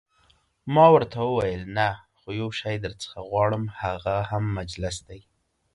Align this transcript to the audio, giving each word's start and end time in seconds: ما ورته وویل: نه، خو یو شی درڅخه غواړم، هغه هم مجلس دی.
ما 0.73 0.85
ورته 0.95 1.17
وویل: 1.23 1.61
نه، 1.77 1.87
خو 2.17 2.27
یو 2.39 2.49
شی 2.59 2.75
درڅخه 2.85 3.19
غواړم، 3.29 3.63
هغه 3.81 4.15
هم 4.29 4.43
مجلس 4.57 4.97
دی. 5.07 5.21